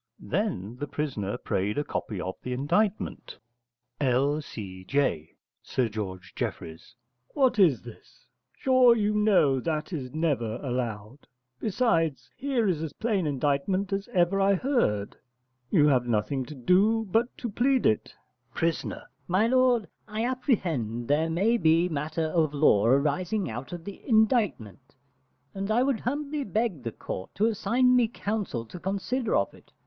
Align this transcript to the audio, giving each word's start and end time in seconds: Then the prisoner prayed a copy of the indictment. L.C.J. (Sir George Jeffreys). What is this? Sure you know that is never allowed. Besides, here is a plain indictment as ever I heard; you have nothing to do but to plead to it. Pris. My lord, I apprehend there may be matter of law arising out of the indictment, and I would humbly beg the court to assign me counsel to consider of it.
Then 0.19 0.77
the 0.77 0.87
prisoner 0.87 1.37
prayed 1.37 1.77
a 1.77 1.83
copy 1.83 2.19
of 2.19 2.33
the 2.41 2.53
indictment. 2.53 3.37
L.C.J. 3.99 5.35
(Sir 5.61 5.89
George 5.89 6.33
Jeffreys). 6.33 6.95
What 7.35 7.59
is 7.59 7.83
this? 7.83 8.25
Sure 8.57 8.95
you 8.95 9.13
know 9.13 9.59
that 9.59 9.93
is 9.93 10.11
never 10.11 10.55
allowed. 10.63 11.27
Besides, 11.59 12.31
here 12.35 12.67
is 12.67 12.81
a 12.81 12.95
plain 12.95 13.27
indictment 13.27 13.93
as 13.93 14.07
ever 14.07 14.41
I 14.41 14.55
heard; 14.55 15.17
you 15.69 15.85
have 15.89 16.07
nothing 16.07 16.45
to 16.45 16.55
do 16.55 17.07
but 17.11 17.37
to 17.37 17.47
plead 17.51 17.83
to 17.83 17.91
it. 17.91 18.15
Pris. 18.55 18.83
My 19.27 19.45
lord, 19.45 19.87
I 20.07 20.25
apprehend 20.25 21.09
there 21.09 21.29
may 21.29 21.57
be 21.57 21.87
matter 21.87 22.25
of 22.25 22.55
law 22.55 22.87
arising 22.87 23.51
out 23.51 23.71
of 23.71 23.83
the 23.85 24.01
indictment, 24.03 24.95
and 25.53 25.69
I 25.69 25.83
would 25.83 25.99
humbly 25.99 26.43
beg 26.43 26.81
the 26.81 26.91
court 26.91 27.35
to 27.35 27.45
assign 27.45 27.95
me 27.95 28.07
counsel 28.07 28.65
to 28.65 28.79
consider 28.79 29.35
of 29.35 29.53
it. 29.53 29.71